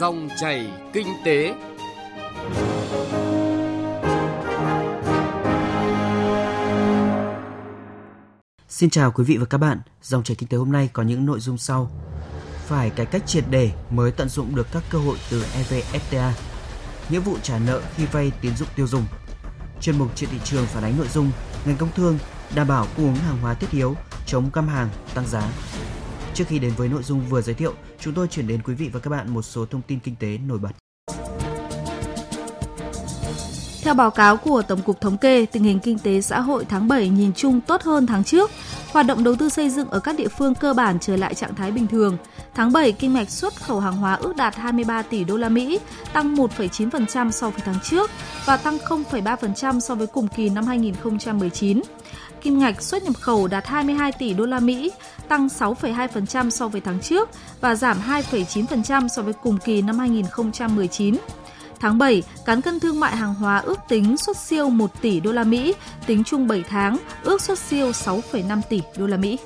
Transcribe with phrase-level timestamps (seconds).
[0.00, 1.54] Dòng chảy kinh tế.
[8.68, 9.80] Xin chào quý vị và các bạn.
[10.02, 11.90] Dòng chảy kinh tế hôm nay có những nội dung sau.
[12.66, 16.30] Phải cải cách triệt để mới tận dụng được các cơ hội từ EVFTA.
[17.10, 19.04] Nghĩa vụ trả nợ khi vay tín dụng tiêu dùng.
[19.80, 21.30] Chuyên mục trên thị trường phản ánh nội dung
[21.64, 22.18] ngành công thương
[22.54, 23.94] đảm bảo cung ứng hàng hóa thiết yếu,
[24.26, 25.52] chống găm hàng, tăng giá.
[26.40, 28.90] Trước khi đến với nội dung vừa giới thiệu, chúng tôi chuyển đến quý vị
[28.92, 30.70] và các bạn một số thông tin kinh tế nổi bật.
[33.82, 36.88] Theo báo cáo của Tổng cục Thống kê, tình hình kinh tế xã hội tháng
[36.88, 38.50] 7 nhìn chung tốt hơn tháng trước.
[38.92, 41.54] Hoạt động đầu tư xây dựng ở các địa phương cơ bản trở lại trạng
[41.54, 42.16] thái bình thường.
[42.54, 45.78] Tháng 7, kinh mạch xuất khẩu hàng hóa ước đạt 23 tỷ đô la Mỹ,
[46.12, 48.10] tăng 1,9% so với tháng trước
[48.44, 51.82] và tăng 0,3% so với cùng kỳ năm 2019
[52.40, 54.92] kim ngạch xuất nhập khẩu đạt 22 tỷ đô la Mỹ,
[55.28, 57.28] tăng 6,2% so với tháng trước
[57.60, 61.16] và giảm 2,9% so với cùng kỳ năm 2019.
[61.80, 65.32] Tháng 7, cán cân thương mại hàng hóa ước tính xuất siêu 1 tỷ đô
[65.32, 65.74] la Mỹ,
[66.06, 69.38] tính chung 7 tháng ước xuất siêu 6,5 tỷ đô la Mỹ.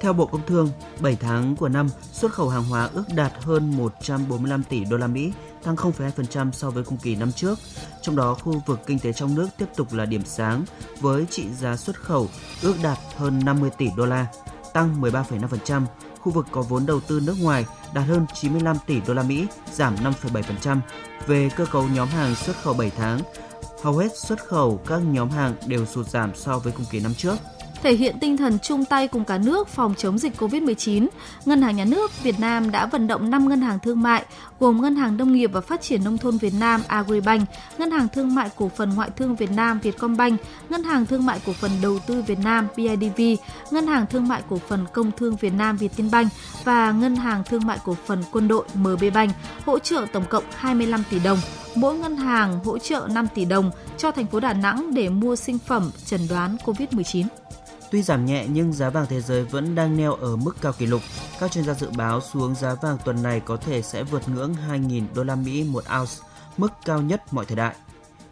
[0.00, 0.70] Theo Bộ Công Thương,
[1.00, 5.06] 7 tháng của năm, xuất khẩu hàng hóa ước đạt hơn 145 tỷ đô la
[5.06, 5.32] Mỹ,
[5.64, 7.58] tăng 0,2% so với cùng kỳ năm trước.
[8.02, 10.64] Trong đó, khu vực kinh tế trong nước tiếp tục là điểm sáng
[11.00, 12.28] với trị giá xuất khẩu
[12.62, 14.26] ước đạt hơn 50 tỷ đô la,
[14.72, 15.82] tăng 13,5%.
[16.20, 19.46] Khu vực có vốn đầu tư nước ngoài đạt hơn 95 tỷ đô la Mỹ,
[19.72, 20.78] giảm 5,7%.
[21.26, 23.20] Về cơ cấu nhóm hàng xuất khẩu 7 tháng,
[23.82, 27.14] hầu hết xuất khẩu các nhóm hàng đều sụt giảm so với cùng kỳ năm
[27.14, 27.36] trước
[27.82, 31.06] thể hiện tinh thần chung tay cùng cả nước phòng chống dịch COVID-19,
[31.44, 34.24] Ngân hàng Nhà nước Việt Nam đã vận động 5 ngân hàng thương mại
[34.60, 38.08] gồm Ngân hàng Nông nghiệp và Phát triển Nông thôn Việt Nam Agribank, Ngân hàng
[38.08, 41.70] Thương mại Cổ phần Ngoại thương Việt Nam Vietcombank, Ngân hàng Thương mại Cổ phần
[41.82, 43.20] Đầu tư Việt Nam BIDV,
[43.70, 46.32] Ngân hàng Thương mại Cổ phần Công thương Việt Nam Vietinbank
[46.64, 49.30] và Ngân hàng Thương mại Cổ phần Quân đội MBBank
[49.66, 51.38] hỗ trợ tổng cộng 25 tỷ đồng
[51.74, 55.36] mỗi ngân hàng hỗ trợ 5 tỷ đồng cho thành phố Đà Nẵng để mua
[55.36, 57.24] sinh phẩm chẩn đoán COVID-19.
[57.90, 60.86] Tuy giảm nhẹ nhưng giá vàng thế giới vẫn đang neo ở mức cao kỷ
[60.86, 61.02] lục.
[61.40, 64.54] Các chuyên gia dự báo xuống giá vàng tuần này có thể sẽ vượt ngưỡng
[64.70, 66.12] 2.000 đô la Mỹ một ounce,
[66.56, 67.74] mức cao nhất mọi thời đại.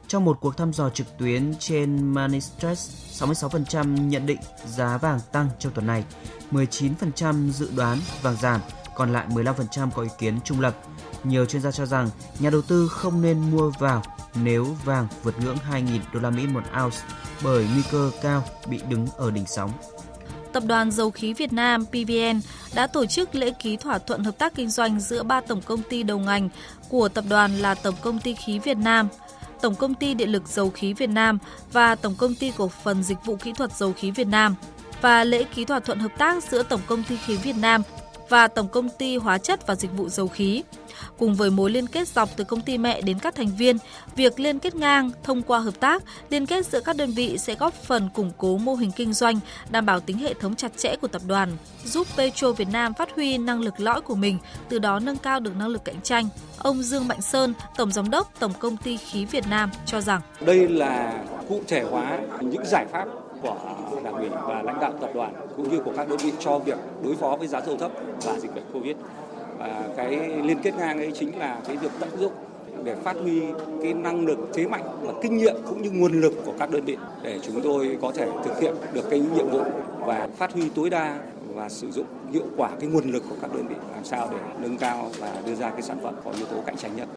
[0.09, 2.91] Trong một cuộc thăm dò trực tuyến trên Manistress,
[3.23, 6.05] 66% nhận định giá vàng tăng trong tuần này,
[6.51, 8.61] 19% dự đoán vàng giảm,
[8.95, 10.77] còn lại 15% có ý kiến trung lập.
[11.25, 14.03] Nhiều chuyên gia cho rằng nhà đầu tư không nên mua vào
[14.45, 16.97] nếu vàng vượt ngưỡng 2.000 đô la Mỹ một ounce
[17.45, 19.71] bởi nguy cơ cao bị đứng ở đỉnh sóng.
[20.53, 22.41] Tập đoàn Dầu khí Việt Nam PVN
[22.75, 25.83] đã tổ chức lễ ký thỏa thuận hợp tác kinh doanh giữa ba tổng công
[25.83, 26.49] ty đầu ngành
[26.89, 29.09] của tập đoàn là Tổng công ty khí Việt Nam,
[29.61, 31.39] Tổng công ty Điện lực Dầu khí Việt Nam
[31.73, 34.55] và Tổng công ty cổ phần Dịch vụ Kỹ thuật Dầu khí Việt Nam
[35.01, 37.83] và lễ ký thỏa thuận hợp tác giữa Tổng công ty khí Việt Nam
[38.29, 40.63] và Tổng công ty Hóa chất và Dịch vụ Dầu khí.
[41.19, 43.77] Cùng với mối liên kết dọc từ công ty mẹ đến các thành viên,
[44.17, 47.55] việc liên kết ngang thông qua hợp tác, liên kết giữa các đơn vị sẽ
[47.55, 49.41] góp phần củng cố mô hình kinh doanh,
[49.71, 53.09] đảm bảo tính hệ thống chặt chẽ của tập đoàn, giúp Petro Việt Nam phát
[53.17, 56.29] huy năng lực lõi của mình, từ đó nâng cao được năng lực cạnh tranh.
[56.59, 60.21] Ông Dương Mạnh Sơn, Tổng Giám đốc Tổng Công ty Khí Việt Nam cho rằng
[60.41, 63.05] Đây là cụ thể hóa những giải pháp
[63.43, 63.57] của
[64.05, 66.79] đảng ủy và lãnh đạo tập đoàn cũng như của các đơn vị cho việc
[67.05, 67.91] đối phó với giá dầu thấp
[68.25, 68.97] và dịch bệnh Covid.
[69.59, 70.11] Và cái
[70.43, 72.33] liên kết ngang ấy chính là cái việc tận dụng
[72.85, 73.43] để phát huy
[73.83, 76.85] cái năng lực, thế mạnh và kinh nghiệm cũng như nguồn lực của các đơn
[76.85, 79.61] vị để chúng tôi có thể thực hiện được cái nhiệm vụ
[79.99, 81.19] và phát huy tối đa
[81.55, 84.39] và sử dụng hiệu quả cái nguồn lực của các đơn vị làm sao để
[84.59, 87.09] nâng cao và đưa ra cái sản phẩm có yếu tố cạnh tranh nhất.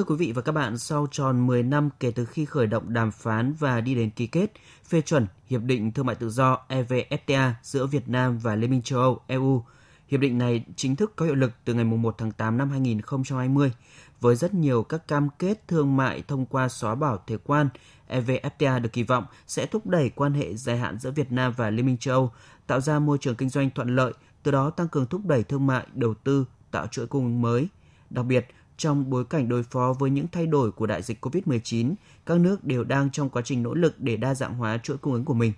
[0.00, 2.92] Thưa quý vị và các bạn, sau tròn 10 năm kể từ khi khởi động
[2.92, 4.52] đàm phán và đi đến ký kết,
[4.88, 8.82] phê chuẩn Hiệp định Thương mại Tự do EVFTA giữa Việt Nam và Liên minh
[8.82, 9.64] châu Âu EU,
[10.08, 13.72] Hiệp định này chính thức có hiệu lực từ ngày 1 tháng 8 năm 2020
[14.20, 17.68] với rất nhiều các cam kết thương mại thông qua xóa bỏ thuế quan.
[18.08, 21.70] EVFTA được kỳ vọng sẽ thúc đẩy quan hệ dài hạn giữa Việt Nam và
[21.70, 22.32] Liên minh châu Âu,
[22.66, 24.12] tạo ra môi trường kinh doanh thuận lợi,
[24.42, 27.68] từ đó tăng cường thúc đẩy thương mại, đầu tư, tạo chuỗi cung ứng mới.
[28.10, 28.46] Đặc biệt,
[28.80, 31.94] trong bối cảnh đối phó với những thay đổi của đại dịch COVID-19,
[32.26, 35.12] các nước đều đang trong quá trình nỗ lực để đa dạng hóa chuỗi cung
[35.12, 35.52] ứng của mình.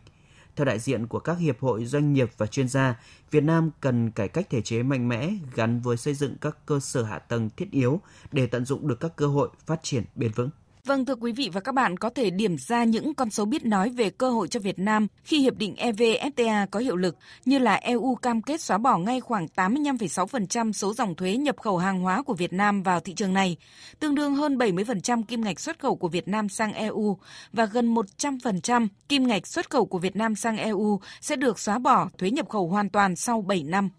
[0.57, 4.11] Theo đại diện của các hiệp hội doanh nghiệp và chuyên gia, Việt Nam cần
[4.11, 7.51] cải cách thể chế mạnh mẽ gắn với xây dựng các cơ sở hạ tầng
[7.57, 8.01] thiết yếu
[8.33, 10.51] để tận dụng được các cơ hội phát triển bền vững.
[10.87, 13.65] Vâng thưa quý vị và các bạn có thể điểm ra những con số biết
[13.65, 17.59] nói về cơ hội cho Việt Nam khi hiệp định EVFTA có hiệu lực như
[17.59, 22.01] là EU cam kết xóa bỏ ngay khoảng 85,6% số dòng thuế nhập khẩu hàng
[22.01, 23.57] hóa của Việt Nam vào thị trường này,
[24.01, 27.19] tương đương hơn 70% kim ngạch xuất khẩu của Việt Nam sang EU
[27.53, 31.79] và gần 100% kim ngạch xuất khẩu của Việt Nam sang EU sẽ được xóa
[31.79, 33.91] bỏ thuế nhập khẩu hoàn toàn sau 7 năm.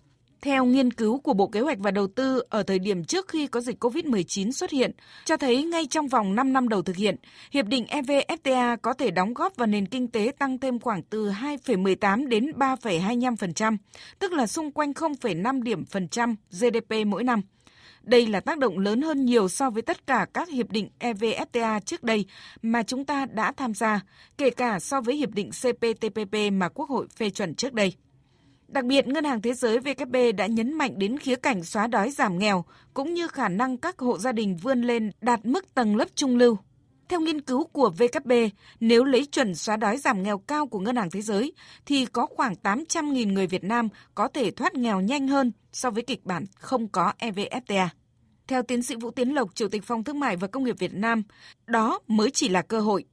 [0.44, 3.48] Theo nghiên cứu của Bộ Kế hoạch và Đầu tư ở thời điểm trước khi
[3.48, 4.92] có dịch COVID-19 xuất hiện,
[5.25, 7.16] cho thấy ngay trong vòng 5 năm đầu thực hiện,
[7.51, 11.30] Hiệp định EVFTA có thể đóng góp vào nền kinh tế tăng thêm khoảng từ
[11.30, 13.78] 2,18 đến 3,25%,
[14.19, 17.42] tức là xung quanh 0,5 điểm phần trăm GDP mỗi năm.
[18.01, 21.80] Đây là tác động lớn hơn nhiều so với tất cả các hiệp định EVFTA
[21.80, 22.25] trước đây
[22.62, 24.01] mà chúng ta đã tham gia,
[24.38, 27.94] kể cả so với hiệp định CPTPP mà Quốc hội phê chuẩn trước đây.
[28.68, 32.12] Đặc biệt, Ngân hàng Thế giới VKB đã nhấn mạnh đến khía cạnh xóa đói
[32.12, 35.95] giảm nghèo, cũng như khả năng các hộ gia đình vươn lên đạt mức tầng
[35.95, 36.57] lớp trung lưu.
[37.10, 38.31] Theo nghiên cứu của VKB,
[38.80, 41.54] nếu lấy chuẩn xóa đói giảm nghèo cao của Ngân hàng Thế giới,
[41.86, 46.04] thì có khoảng 800.000 người Việt Nam có thể thoát nghèo nhanh hơn so với
[46.04, 47.88] kịch bản không có EVFTA.
[48.48, 50.94] Theo tiến sĩ Vũ Tiến Lộc, Chủ tịch Phòng Thương mại và Công nghiệp Việt
[50.94, 51.24] Nam,
[51.68, 53.06] đó mới chỉ là cơ hội.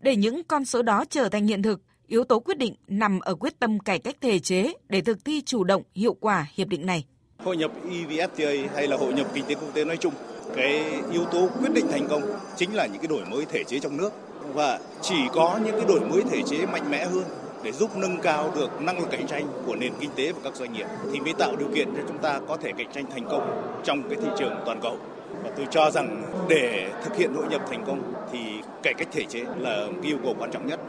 [0.00, 3.34] Để những con số đó trở thành hiện thực, Yếu tố quyết định nằm ở
[3.34, 6.86] quyết tâm cải cách thể chế để thực thi chủ động, hiệu quả hiệp định
[6.86, 7.04] này.
[7.38, 10.14] Hội nhập EVFTA hay là hội nhập kinh tế quốc tế nói chung,
[10.56, 12.22] cái yếu tố quyết định thành công
[12.56, 14.12] chính là những cái đổi mới thể chế trong nước
[14.54, 17.24] và chỉ có những cái đổi mới thể chế mạnh mẽ hơn
[17.62, 20.56] để giúp nâng cao được năng lực cạnh tranh của nền kinh tế và các
[20.56, 23.24] doanh nghiệp thì mới tạo điều kiện cho chúng ta có thể cạnh tranh thành
[23.30, 24.98] công trong cái thị trường toàn cầu.
[25.44, 28.38] Và tôi cho rằng để thực hiện hội nhập thành công thì
[28.82, 30.80] cải cách thể chế là yêu cầu quan trọng nhất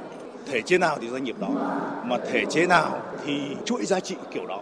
[0.48, 1.50] thể chế nào thì doanh nghiệp đó,
[2.06, 4.62] mà thể chế nào thì chuỗi giá trị kiểu đó.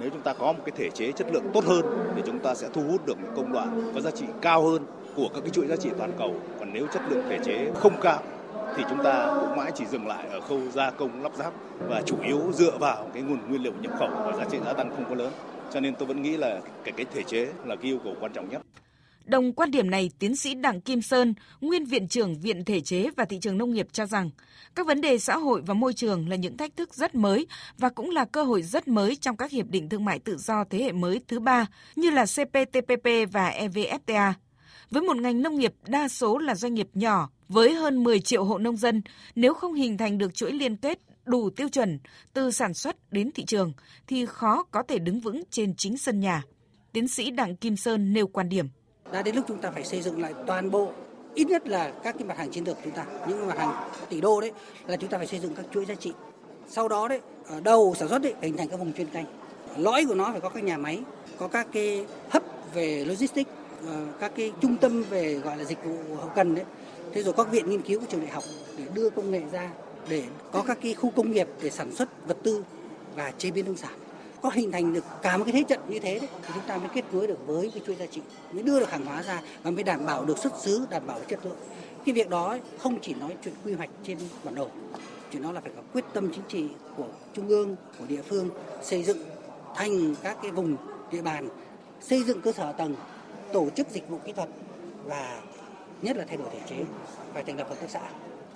[0.00, 1.82] Nếu chúng ta có một cái thể chế chất lượng tốt hơn
[2.16, 4.86] thì chúng ta sẽ thu hút được những công đoạn có giá trị cao hơn
[5.16, 6.34] của các cái chuỗi giá trị toàn cầu.
[6.58, 8.22] Còn nếu chất lượng thể chế không cao
[8.76, 11.52] thì chúng ta cũng mãi chỉ dừng lại ở khâu gia công, lắp ráp
[11.88, 14.72] và chủ yếu dựa vào cái nguồn nguyên liệu nhập khẩu và giá trị gia
[14.72, 15.32] tăng không có lớn.
[15.70, 18.32] Cho nên tôi vẫn nghĩ là cái cái thể chế là cái yêu cầu quan
[18.32, 18.62] trọng nhất.
[19.26, 23.10] Đồng quan điểm này, tiến sĩ Đặng Kim Sơn, nguyên viện trưởng Viện Thể chế
[23.16, 24.30] và Thị trường Nông nghiệp cho rằng,
[24.74, 27.46] các vấn đề xã hội và môi trường là những thách thức rất mới
[27.78, 30.64] và cũng là cơ hội rất mới trong các hiệp định thương mại tự do
[30.70, 34.32] thế hệ mới thứ ba như là CPTPP và EVFTA.
[34.90, 38.44] Với một ngành nông nghiệp đa số là doanh nghiệp nhỏ với hơn 10 triệu
[38.44, 39.02] hộ nông dân,
[39.34, 41.98] nếu không hình thành được chuỗi liên kết đủ tiêu chuẩn
[42.32, 43.72] từ sản xuất đến thị trường
[44.06, 46.42] thì khó có thể đứng vững trên chính sân nhà.
[46.92, 48.68] Tiến sĩ Đặng Kim Sơn nêu quan điểm
[49.12, 50.92] đã đến lúc chúng ta phải xây dựng lại toàn bộ,
[51.34, 53.04] ít nhất là các cái mặt hàng chiến lược chúng ta.
[53.28, 54.52] Những mặt hàng tỷ đô đấy
[54.86, 56.12] là chúng ta phải xây dựng các chuỗi giá trị.
[56.68, 59.24] Sau đó đấy, ở đầu sản xuất đấy, hình thành các vùng chuyên canh.
[59.76, 61.00] Lõi của nó phải có các nhà máy,
[61.38, 62.42] có các cái hấp
[62.74, 63.50] về logistics
[63.86, 66.64] ờ, các cái trung tâm về gọi là dịch vụ hậu cần đấy.
[67.12, 68.44] Thế rồi các viện nghiên cứu của trường đại học
[68.78, 69.70] để đưa công nghệ ra,
[70.08, 70.22] để
[70.52, 72.64] có các cái khu công nghiệp để sản xuất vật tư
[73.16, 73.92] và chế biến nông sản
[74.46, 76.76] có hình thành được cả một cái thế trận như thế đấy, thì chúng ta
[76.76, 78.20] mới kết nối được với cái chuỗi giá trị
[78.52, 81.18] mới đưa được hàng hóa ra và mới đảm bảo được xuất xứ đảm bảo
[81.18, 81.56] được chất lượng.
[82.04, 84.68] Cái việc đó không chỉ nói chuyện quy hoạch trên bản đồ
[85.32, 88.50] chuyện đó là phải có quyết tâm chính trị của trung ương của địa phương
[88.82, 89.18] xây dựng
[89.74, 90.76] thành các cái vùng
[91.12, 91.48] địa bàn
[92.00, 92.94] xây dựng cơ sở tầng
[93.52, 94.48] tổ chức dịch vụ kỹ thuật
[95.04, 95.42] và
[96.02, 96.84] nhất là thay đổi thể chế
[97.34, 98.00] phải thành lập hợp tác xã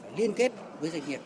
[0.02, 1.20] phải liên kết với doanh nghiệp.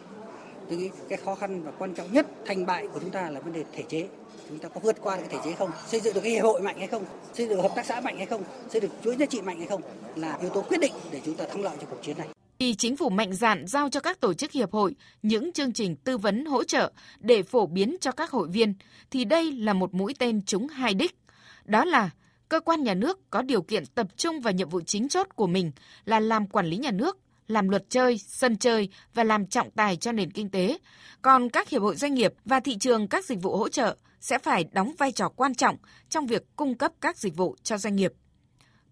[0.69, 3.41] Tôi nghĩ cái khó khăn và quan trọng nhất thành bại của chúng ta là
[3.41, 4.09] vấn đề thể chế
[4.49, 5.71] chúng ta có vượt qua cái thể chế không?
[5.87, 7.05] Xây dựng được cái hiệp hội mạnh hay không?
[7.35, 8.43] Xây dựng được hợp tác xã mạnh hay không?
[8.71, 9.83] Xây dựng chuỗi giá trị mạnh hay không?
[10.17, 12.29] Là yếu tố quyết định để chúng ta thắng lợi trong cuộc chiến này.
[12.59, 15.97] Thì chính phủ mạnh dạn giao cho các tổ chức hiệp hội những chương trình
[15.97, 18.75] tư vấn hỗ trợ để phổ biến cho các hội viên
[19.11, 21.17] thì đây là một mũi tên trúng hai đích.
[21.65, 22.11] Đó là
[22.49, 25.47] cơ quan nhà nước có điều kiện tập trung vào nhiệm vụ chính chốt của
[25.47, 25.73] mình
[26.05, 29.97] là làm quản lý nhà nước làm luật chơi, sân chơi và làm trọng tài
[29.97, 30.79] cho nền kinh tế.
[31.23, 34.39] Còn các hiệp hội doanh nghiệp và thị trường các dịch vụ hỗ trợ sẽ
[34.39, 35.77] phải đóng vai trò quan trọng
[36.09, 38.13] trong việc cung cấp các dịch vụ cho doanh nghiệp.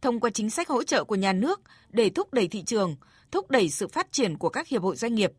[0.00, 2.96] Thông qua chính sách hỗ trợ của nhà nước để thúc đẩy thị trường,
[3.30, 5.32] thúc đẩy sự phát triển của các hiệp hội doanh nghiệp.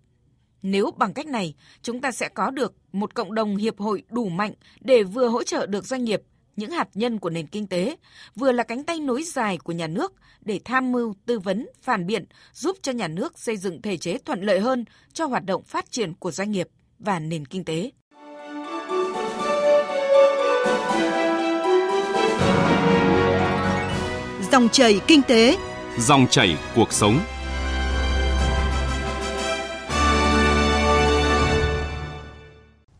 [0.62, 4.30] Nếu bằng cách này, chúng ta sẽ có được một cộng đồng hiệp hội đủ
[4.30, 6.22] mạnh để vừa hỗ trợ được doanh nghiệp
[6.56, 7.96] những hạt nhân của nền kinh tế,
[8.36, 12.06] vừa là cánh tay nối dài của nhà nước để tham mưu, tư vấn, phản
[12.06, 15.64] biện, giúp cho nhà nước xây dựng thể chế thuận lợi hơn cho hoạt động
[15.64, 16.68] phát triển của doanh nghiệp
[17.00, 17.92] và nền kinh tế.
[24.54, 25.58] Dòng chảy kinh tế,
[26.00, 27.20] dòng chảy cuộc sống.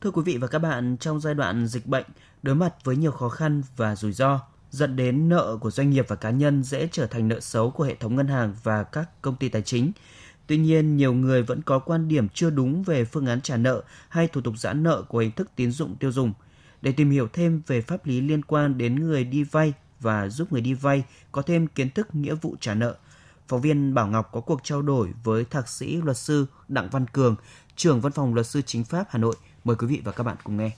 [0.02, 2.06] Thưa quý vị và các bạn, trong giai đoạn dịch bệnh,
[2.44, 6.06] đối mặt với nhiều khó khăn và rủi ro, dẫn đến nợ của doanh nghiệp
[6.08, 9.22] và cá nhân dễ trở thành nợ xấu của hệ thống ngân hàng và các
[9.22, 9.92] công ty tài chính.
[10.48, 13.84] Tuy nhiên, nhiều người vẫn có quan điểm chưa đúng về phương án trả nợ
[14.10, 16.34] hay thủ tục giãn nợ của hình thức tín dụng tiêu dùng.
[16.82, 20.52] Để tìm hiểu thêm về pháp lý liên quan đến người đi vay và giúp
[20.52, 22.96] người đi vay có thêm kiến thức nghĩa vụ trả nợ,
[23.48, 27.06] phóng viên Bảo Ngọc có cuộc trao đổi với thạc sĩ luật sư Đặng Văn
[27.08, 27.36] Cường,
[27.76, 29.36] trưởng văn phòng luật sư chính pháp Hà Nội.
[29.64, 30.72] Mời quý vị và các bạn cùng nghe.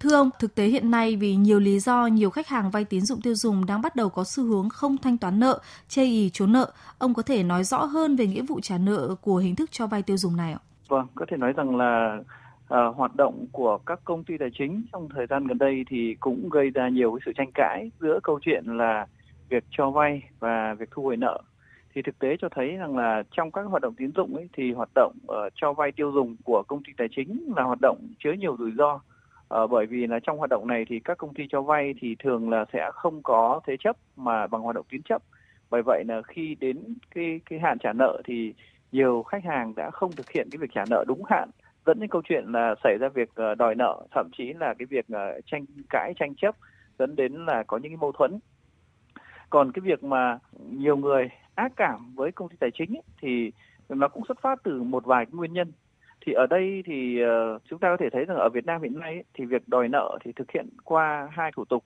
[0.00, 3.00] Thưa ông, thực tế hiện nay vì nhiều lý do nhiều khách hàng vay tín
[3.00, 6.30] dụng tiêu dùng đang bắt đầu có xu hướng không thanh toán nợ, chê ý
[6.32, 6.72] trốn nợ.
[6.98, 9.86] Ông có thể nói rõ hơn về nghĩa vụ trả nợ của hình thức cho
[9.86, 10.58] vay tiêu dùng này ạ?
[10.88, 12.18] Vâng, có thể nói rằng là
[12.64, 16.16] uh, hoạt động của các công ty tài chính trong thời gian gần đây thì
[16.20, 19.06] cũng gây ra nhiều cái sự tranh cãi giữa câu chuyện là
[19.48, 21.42] việc cho vay và việc thu hồi nợ.
[21.94, 24.72] Thì thực tế cho thấy rằng là trong các hoạt động tín dụng ấy, thì
[24.72, 27.98] hoạt động uh, cho vay tiêu dùng của công ty tài chính là hoạt động
[28.18, 31.34] chứa nhiều rủi ro uh, bởi vì là trong hoạt động này thì các công
[31.34, 34.86] ty cho vay thì thường là sẽ không có thế chấp mà bằng hoạt động
[34.90, 35.22] tín chấp.
[35.70, 36.78] Bởi vậy là khi đến
[37.14, 38.54] cái cái hạn trả nợ thì
[38.92, 41.50] nhiều khách hàng đã không thực hiện cái việc trả nợ đúng hạn
[41.86, 44.86] dẫn đến câu chuyện là xảy ra việc ờ, đòi nợ thậm chí là cái
[44.86, 46.54] việc ờ, tranh cãi tranh chấp
[46.98, 48.38] dẫn đến là có những cái mâu thuẫn.
[49.50, 50.38] Còn cái việc mà
[50.70, 53.52] nhiều người ác cảm với công ty tài chính ấy, thì
[53.88, 55.72] nó cũng xuất phát từ một vài nguyên nhân.
[56.26, 58.98] Thì ở đây thì ờ, chúng ta có thể thấy rằng ở Việt Nam hiện
[58.98, 61.84] nay ấy, thì việc đòi nợ thì thực hiện qua hai thủ tục.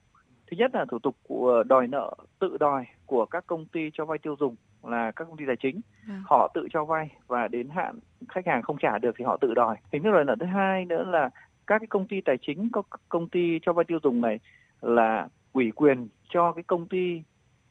[0.50, 4.04] Thứ nhất là thủ tục của đòi nợ tự đòi của các công ty cho
[4.04, 4.56] vay tiêu dùng
[4.88, 5.80] là các công ty tài chính.
[6.08, 6.22] À.
[6.24, 9.54] Họ tự cho vay và đến hạn khách hàng không trả được thì họ tự
[9.54, 9.76] đòi.
[9.92, 11.30] Hình thức đòi nợ thứ hai nữa là
[11.66, 14.40] các cái công ty tài chính có công ty cho vay tiêu dùng này
[14.80, 17.22] là ủy quyền cho cái công ty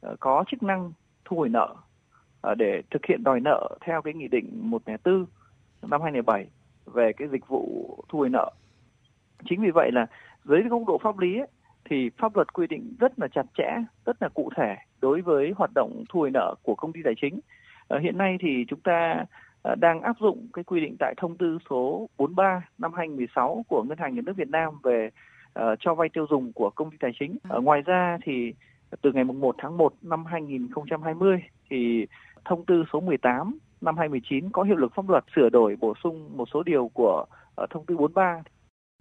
[0.06, 0.92] uh, có chức năng
[1.24, 1.74] thu hồi nợ
[2.50, 5.26] uh, để thực hiện đòi nợ theo cái nghị định 104
[5.82, 6.46] năm 2007
[6.86, 8.52] về cái dịch vụ thu hồi nợ.
[9.48, 10.06] Chính vì vậy là
[10.44, 11.48] dưới góc độ pháp lý ấy,
[11.84, 15.52] thì pháp luật quy định rất là chặt chẽ, rất là cụ thể đối với
[15.56, 17.40] hoạt động thu hồi nợ của công ty tài chính.
[17.88, 19.24] À, hiện nay thì chúng ta
[19.62, 23.82] à, đang áp dụng cái quy định tại thông tư số 43 năm 2016 của
[23.82, 25.10] Ngân hàng Nhà nước Việt Nam về
[25.58, 27.36] uh, cho vay tiêu dùng của công ty tài chính.
[27.56, 28.54] Uh, ngoài ra thì
[29.02, 32.06] từ ngày 1 tháng 1 năm 2020 thì
[32.44, 36.36] thông tư số 18 năm 2019 có hiệu lực pháp luật sửa đổi bổ sung
[36.36, 37.24] một số điều của
[37.70, 38.42] thông tư 43.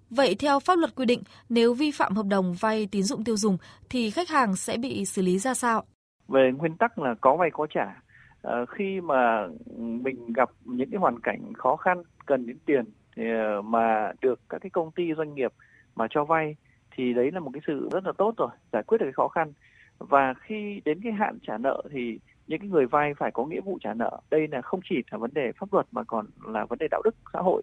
[0.09, 3.37] Vậy theo pháp luật quy định, nếu vi phạm hợp đồng vay tín dụng tiêu
[3.37, 3.57] dùng
[3.89, 5.83] thì khách hàng sẽ bị xử lý ra sao?
[6.27, 8.01] Về nguyên tắc là có vay có trả.
[8.43, 9.47] À, khi mà
[9.77, 12.85] mình gặp những cái hoàn cảnh khó khăn cần đến tiền
[13.15, 15.53] thì, ờ, mà được các cái công ty doanh nghiệp
[15.95, 16.55] mà cho vay
[16.95, 19.27] thì đấy là một cái sự rất là tốt rồi, giải quyết được cái khó
[19.27, 19.53] khăn.
[19.99, 23.61] Và khi đến cái hạn trả nợ thì những cái người vay phải có nghĩa
[23.61, 26.65] vụ trả nợ đây là không chỉ là vấn đề pháp luật mà còn là
[26.65, 27.61] vấn đề đạo đức xã hội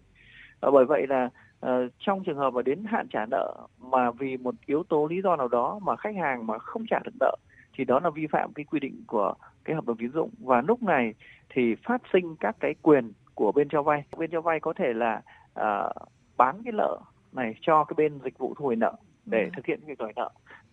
[0.61, 1.29] à, bởi vậy là
[1.65, 5.21] uh, trong trường hợp mà đến hạn trả nợ mà vì một yếu tố lý
[5.21, 7.35] do nào đó mà khách hàng mà không trả được nợ
[7.77, 9.33] thì đó là vi phạm cái quy định của
[9.63, 10.29] cái hợp đồng tín dụng.
[10.39, 11.13] Và lúc này
[11.49, 14.03] thì phát sinh các cái quyền của bên cho vay.
[14.17, 15.21] Bên cho vay có thể là
[15.59, 15.91] uh,
[16.37, 16.99] bán cái nợ
[17.31, 18.93] này cho cái bên dịch vụ thu hồi nợ
[19.25, 19.49] để ừ.
[19.55, 20.29] thực hiện việc đòi nợ.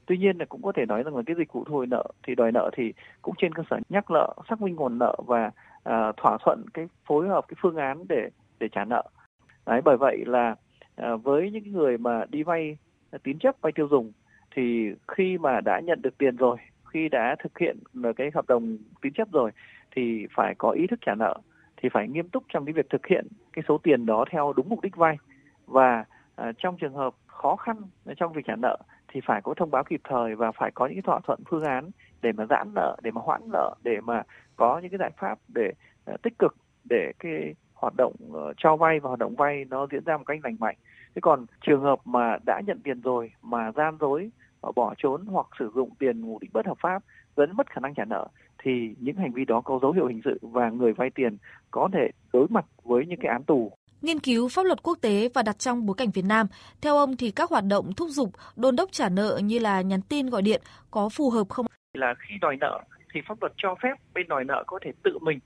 [0.06, 2.04] Tuy nhiên là cũng có thể nói rằng là cái dịch vụ thu hồi nợ
[2.22, 5.50] thì đòi nợ thì cũng trên cơ sở nhắc nợ xác minh nguồn nợ và
[5.84, 9.02] à, thỏa thuận cái phối hợp cái phương án để để trả nợ.
[9.66, 10.54] Đấy bởi vậy là
[11.02, 12.76] à, với những người mà đi vay
[13.10, 14.12] à, tín chấp vay tiêu dùng
[14.54, 16.56] thì khi mà đã nhận được tiền rồi
[16.92, 17.78] khi đã thực hiện
[18.16, 19.50] cái hợp đồng tín chấp rồi
[19.96, 21.38] thì phải có ý thức trả nợ
[21.76, 24.68] thì phải nghiêm túc trong cái việc thực hiện cái số tiền đó theo đúng
[24.68, 25.16] mục đích vay
[25.66, 26.04] và
[26.36, 27.76] à, trong trường hợp khó khăn
[28.16, 28.78] trong việc trả nợ
[29.08, 31.90] thì phải có thông báo kịp thời và phải có những thỏa thuận phương án
[32.22, 34.22] để mà giãn nợ, để mà hoãn nợ, để mà
[34.56, 35.72] có những cái giải pháp để
[36.12, 36.56] uh, tích cực
[36.90, 40.24] để cái hoạt động uh, cho vay và hoạt động vay nó diễn ra một
[40.26, 40.76] cách lành mạnh.
[41.14, 44.30] Thế còn trường hợp mà đã nhận tiền rồi mà gian dối,
[44.74, 47.02] bỏ trốn hoặc sử dụng tiền mục đích bất hợp pháp
[47.36, 48.28] dẫn mất khả năng trả nợ
[48.62, 51.36] thì những hành vi đó có dấu hiệu hình sự và người vay tiền
[51.70, 55.28] có thể đối mặt với những cái án tù nghiên cứu pháp luật quốc tế
[55.34, 56.46] và đặt trong bối cảnh Việt Nam.
[56.80, 60.00] Theo ông thì các hoạt động thúc giục, đôn đốc trả nợ như là nhắn
[60.08, 61.66] tin gọi điện có phù hợp không?
[61.94, 62.82] Là khi đòi nợ
[63.14, 65.38] thì pháp luật cho phép bên đòi nợ có thể tự mình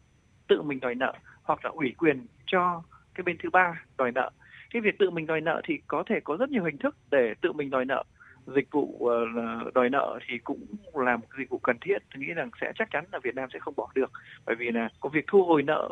[0.48, 2.82] tự mình đòi nợ hoặc là ủy quyền cho
[3.14, 4.30] cái bên thứ ba đòi nợ.
[4.76, 7.34] Cái việc tự mình đòi nợ thì có thể có rất nhiều hình thức để
[7.40, 8.04] tự mình đòi nợ.
[8.46, 9.26] Dịch vụ ờ,
[9.74, 11.98] đòi nợ thì cũng là một dịch vụ cần thiết.
[12.14, 14.12] Tôi nghĩ rằng sẽ chắc chắn là Việt Nam sẽ không bỏ được.
[14.46, 15.88] Bởi vì là có việc thu hồi nợ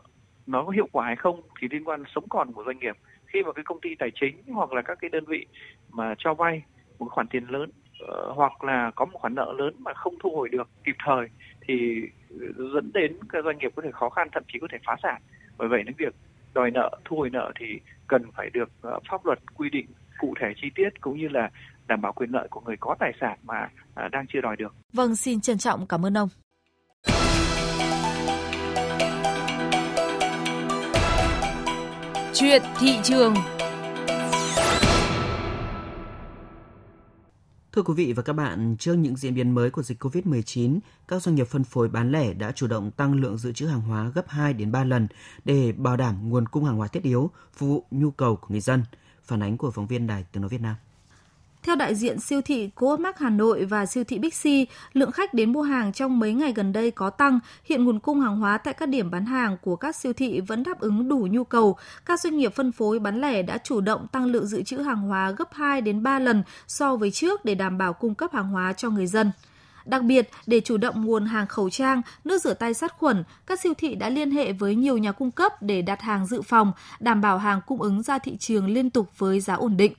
[0.46, 3.42] nó có hiệu quả hay không thì liên quan sống còn của doanh nghiệp khi
[3.42, 5.46] mà cái công ty tài chính hoặc là các cái đơn vị
[5.90, 6.62] mà cho vay
[6.98, 10.30] một khoản tiền lớn ờ, hoặc là có một khoản nợ lớn mà không thu
[10.30, 11.28] hồi được kịp thời
[11.68, 12.02] thì
[12.74, 15.22] dẫn đến các doanh nghiệp có thể khó khăn, thậm chí có thể phá sản
[15.58, 16.14] bởi vậy nên việc
[16.54, 17.66] đòi nợ thu hồi nợ thì
[18.06, 19.86] cần phải được uh, pháp luật quy định
[20.18, 21.50] cụ thể chi tiết cũng như là
[21.86, 24.74] đảm bảo quyền lợi của người có tài sản mà à, đang chưa đòi được.
[24.92, 26.28] Vâng, xin trân trọng cảm ơn ông.
[32.32, 33.34] Chuyện thị trường
[37.74, 40.78] Thưa quý vị và các bạn, trước những diễn biến mới của dịch COVID-19,
[41.08, 43.80] các doanh nghiệp phân phối bán lẻ đã chủ động tăng lượng dự trữ hàng
[43.80, 45.08] hóa gấp 2 đến 3 lần
[45.44, 48.60] để bảo đảm nguồn cung hàng hóa thiết yếu, phục vụ nhu cầu của người
[48.60, 48.84] dân.
[49.24, 50.74] Phản ánh của phóng viên Đài Tiếng nói Việt Nam.
[51.64, 55.52] Theo đại diện siêu thị Coopmart Hà Nội và siêu thị Bixi, lượng khách đến
[55.52, 57.38] mua hàng trong mấy ngày gần đây có tăng.
[57.64, 60.62] Hiện nguồn cung hàng hóa tại các điểm bán hàng của các siêu thị vẫn
[60.62, 61.76] đáp ứng đủ nhu cầu.
[62.06, 65.02] Các doanh nghiệp phân phối bán lẻ đã chủ động tăng lượng dự trữ hàng
[65.02, 68.48] hóa gấp 2 đến 3 lần so với trước để đảm bảo cung cấp hàng
[68.48, 69.30] hóa cho người dân.
[69.84, 73.60] Đặc biệt, để chủ động nguồn hàng khẩu trang, nước rửa tay sát khuẩn, các
[73.60, 76.72] siêu thị đã liên hệ với nhiều nhà cung cấp để đặt hàng dự phòng,
[77.00, 79.92] đảm bảo hàng cung ứng ra thị trường liên tục với giá ổn định.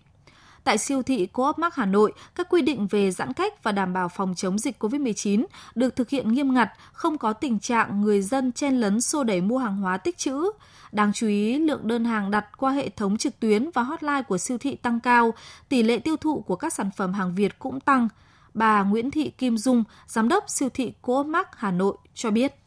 [0.66, 3.94] Tại siêu thị Coop Mart Hà Nội, các quy định về giãn cách và đảm
[3.94, 5.46] bảo phòng chống dịch COVID-19
[5.76, 9.42] được thực hiện nghiêm ngặt, không có tình trạng người dân chen lấn xô đẩy
[9.42, 10.52] mua hàng hóa tích trữ.
[10.92, 14.38] Đáng chú ý, lượng đơn hàng đặt qua hệ thống trực tuyến và hotline của
[14.38, 15.34] siêu thị tăng cao,
[15.70, 18.08] tỷ lệ tiêu thụ của các sản phẩm hàng Việt cũng tăng.
[18.54, 22.65] Bà Nguyễn Thị Kim Dung, giám đốc siêu thị Coop Mart Hà Nội cho biết.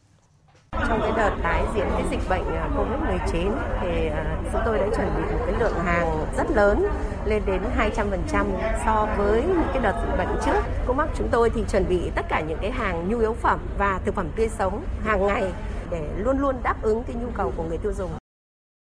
[0.88, 4.86] Trong cái đợt tái diễn cái dịch bệnh à, Covid-19 thì à, chúng tôi đã
[4.96, 6.86] chuẩn bị một cái lượng hàng rất lớn,
[7.24, 8.46] lên đến 200%
[8.84, 10.60] so với những cái đợt dịch bệnh trước.
[10.86, 14.00] Comac chúng tôi thì chuẩn bị tất cả những cái hàng nhu yếu phẩm và
[14.04, 15.52] thực phẩm tươi sống hàng ngày
[15.90, 18.17] để luôn luôn đáp ứng cái nhu cầu của người tiêu dùng.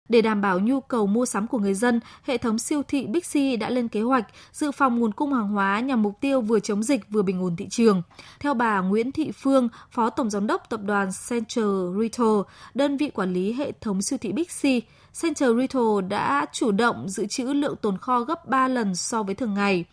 [0.09, 3.57] Để đảm bảo nhu cầu mua sắm của người dân, hệ thống siêu thị Bixi
[3.57, 6.83] đã lên kế hoạch dự phòng nguồn cung hàng hóa nhằm mục tiêu vừa chống
[6.83, 8.03] dịch vừa bình ổn thị trường.
[8.41, 12.41] Theo bà Nguyễn Thị Phương, Phó Tổng Giám đốc Tập đoàn Central Retail,
[12.75, 14.83] đơn vị quản lý hệ thống siêu thị Bixi,
[15.23, 19.35] Central Retail đã chủ động dự trữ lượng tồn kho gấp 3 lần so với
[19.35, 19.85] thường ngày.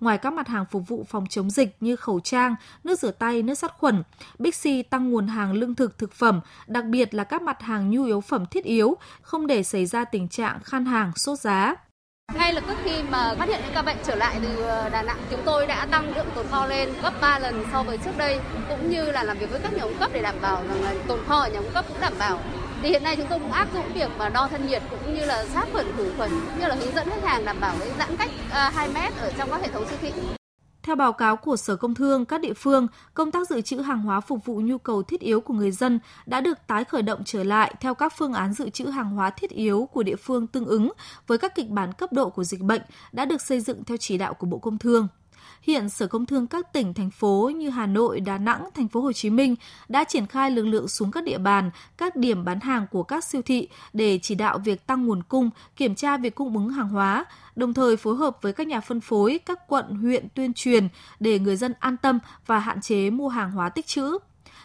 [0.00, 3.42] Ngoài các mặt hàng phục vụ phòng chống dịch như khẩu trang, nước rửa tay,
[3.42, 4.02] nước sát khuẩn,
[4.38, 8.04] Bixi tăng nguồn hàng lương thực thực phẩm, đặc biệt là các mặt hàng nhu
[8.04, 11.74] yếu phẩm thiết yếu, không để xảy ra tình trạng khan hàng, sốt giá.
[12.34, 15.02] Ngay lập tức khi mà phát hiện những ca bệnh trở lại từ ờ, Đà
[15.02, 18.18] Nẵng, chúng tôi đã tăng lượng tồn kho lên gấp 3 lần so với trước
[18.18, 20.96] đây, cũng như là làm việc với các nhà cung cấp để đảm bảo rằng
[21.08, 22.38] tồn kho ở nhà cung cấp cũng đảm bảo
[22.82, 25.24] thì hiện nay chúng tôi cũng áp dụng việc mà đo thân nhiệt cũng như
[25.24, 27.90] là sát khuẩn khử khuẩn cũng như là hướng dẫn khách hàng đảm bảo cái
[27.98, 30.12] giãn cách à, 2 mét ở trong các hệ thống siêu thị.
[30.82, 34.02] Theo báo cáo của Sở Công Thương, các địa phương, công tác dự trữ hàng
[34.02, 37.22] hóa phục vụ nhu cầu thiết yếu của người dân đã được tái khởi động
[37.24, 40.46] trở lại theo các phương án dự trữ hàng hóa thiết yếu của địa phương
[40.46, 40.92] tương ứng
[41.26, 44.18] với các kịch bản cấp độ của dịch bệnh đã được xây dựng theo chỉ
[44.18, 45.08] đạo của Bộ Công Thương.
[45.62, 49.00] Hiện Sở Công Thương các tỉnh thành phố như Hà Nội, Đà Nẵng, thành phố
[49.00, 49.56] Hồ Chí Minh
[49.88, 53.24] đã triển khai lực lượng xuống các địa bàn, các điểm bán hàng của các
[53.24, 56.88] siêu thị để chỉ đạo việc tăng nguồn cung, kiểm tra việc cung ứng hàng
[56.88, 57.24] hóa,
[57.56, 60.88] đồng thời phối hợp với các nhà phân phối, các quận, huyện tuyên truyền
[61.20, 64.18] để người dân an tâm và hạn chế mua hàng hóa tích trữ.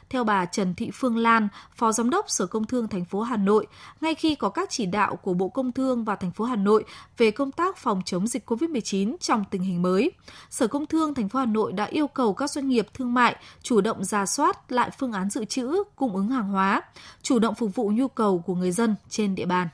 [0.10, 3.38] Theo bà Trần Thị Phương Lan, Phó Giám đốc Sở Công Thương thành phố Hà
[3.38, 3.68] Nội,
[4.02, 6.84] ngay khi có các chỉ đạo của Bộ Công Thương và thành phố Hà Nội
[7.18, 10.12] về công tác phòng chống dịch COVID-19 trong tình hình mới,
[10.50, 13.36] Sở Công Thương thành phố Hà Nội đã yêu cầu các doanh nghiệp thương mại
[13.62, 16.82] chủ động ra soát lại phương án dự trữ, cung ứng hàng hóa,
[17.22, 19.68] chủ động phục vụ nhu cầu của người dân trên địa bàn.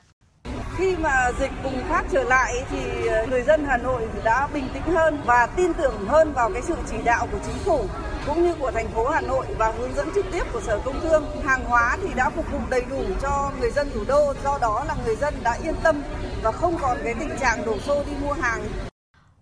[0.78, 4.67] Khi mà dịch bùng phát trở lại thì ờ, người dân Hà Nội đã bình
[4.74, 7.86] tĩnh hơn và tin tưởng hơn vào cái sự chỉ đạo của chính phủ
[8.27, 11.01] cũng như của thành phố Hà Nội và hướng dẫn trực tiếp của Sở Công
[11.01, 11.25] Thương.
[11.43, 14.84] Hàng hóa thì đã phục vụ đầy đủ cho người dân thủ đô, do đó
[14.88, 16.01] là người dân đã yên tâm
[16.43, 18.63] và không còn cái tình trạng đổ xô đi mua hàng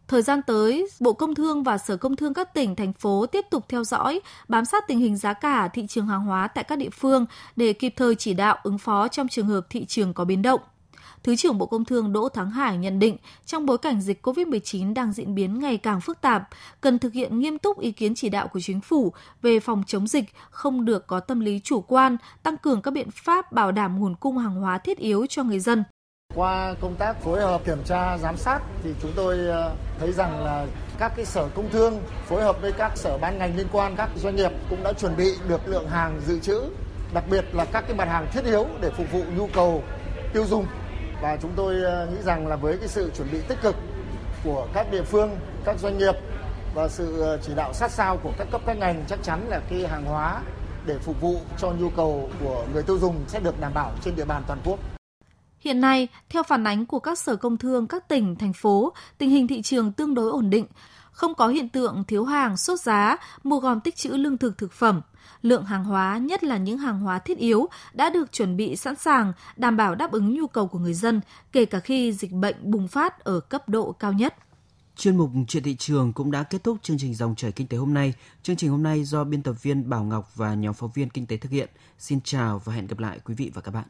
[0.09, 3.45] Thời gian tới, Bộ Công Thương và Sở Công Thương các tỉnh, thành phố tiếp
[3.51, 6.77] tục theo dõi, bám sát tình hình giá cả thị trường hàng hóa tại các
[6.77, 10.25] địa phương để kịp thời chỉ đạo ứng phó trong trường hợp thị trường có
[10.25, 10.59] biến động.
[11.23, 14.93] Thứ trưởng Bộ Công Thương Đỗ Thắng Hải nhận định, trong bối cảnh dịch COVID-19
[14.93, 16.49] đang diễn biến ngày càng phức tạp,
[16.82, 20.08] cần thực hiện nghiêm túc ý kiến chỉ đạo của chính phủ về phòng chống
[20.08, 23.99] dịch, không được có tâm lý chủ quan, tăng cường các biện pháp bảo đảm
[23.99, 25.84] nguồn cung hàng hóa thiết yếu cho người dân.
[26.36, 30.43] Qua công tác phối hợp kiểm tra giám sát thì chúng tôi ờ, thấy rằng
[30.43, 30.65] là
[30.99, 34.10] các cái sở công thương phối hợp với các sở ban ngành liên quan, các
[34.15, 36.62] doanh nghiệp cũng đã chuẩn bị được lượng hàng dự trữ,
[37.13, 39.84] đặc biệt là các cái mặt hàng thiết yếu để phục vụ nhu cầu
[40.34, 40.65] tiêu dùng
[41.21, 43.75] và chúng tôi ờ, nghĩ rằng là với cái sự chuẩn bị tích cực
[44.43, 45.29] của các địa phương,
[45.65, 46.15] các doanh nghiệp
[46.75, 49.62] và sự ờ, chỉ đạo sát sao của các cấp các ngành chắc chắn là
[49.69, 50.41] cái hàng hóa
[50.86, 54.15] để phục vụ cho nhu cầu của người tiêu dùng sẽ được đảm bảo trên
[54.15, 54.79] địa bàn toàn quốc.
[55.60, 59.29] Hiện nay, theo phản ánh của các sở công thương các tỉnh, thành phố, tình
[59.29, 60.65] hình thị trường tương đối ổn định,
[61.19, 64.73] không có hiện tượng thiếu hàng, sốt giá, mua gom tích trữ lương thực thực
[64.73, 65.01] phẩm–
[65.41, 68.95] lượng hàng hóa, nhất là những hàng hóa thiết yếu, đã được chuẩn bị sẵn
[68.95, 72.55] sàng, đảm bảo đáp ứng nhu cầu của người dân, kể cả khi dịch bệnh
[72.71, 74.36] bùng phát ở cấp độ cao nhất.
[74.95, 77.77] Chuyên mục chuyện thị trường cũng đã kết thúc chương trình dòng chảy kinh tế
[77.77, 78.13] hôm nay.
[78.43, 81.25] Chương trình hôm nay do biên tập viên Bảo Ngọc và nhóm phóng viên kinh
[81.25, 81.69] tế thực hiện.
[81.99, 83.86] Xin chào và hẹn gặp lại quý vị và các bạn.